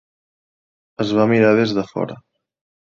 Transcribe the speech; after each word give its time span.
Es 1.07 1.13
va 1.19 1.29
mirar 1.35 1.55
des 1.63 1.77
de 1.81 1.87
fora. 1.95 2.21